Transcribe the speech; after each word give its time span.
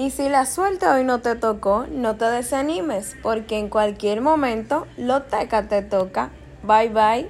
Y 0.00 0.08
si 0.08 0.30
la 0.30 0.46
suerte 0.46 0.86
hoy 0.86 1.04
no 1.04 1.20
te 1.20 1.34
tocó, 1.34 1.84
no 1.90 2.16
te 2.16 2.24
desanimes, 2.24 3.16
porque 3.22 3.58
en 3.58 3.68
cualquier 3.68 4.22
momento 4.22 4.86
Loteca 4.96 5.68
te 5.68 5.82
toca. 5.82 6.30
Bye 6.62 6.88
bye. 6.88 7.28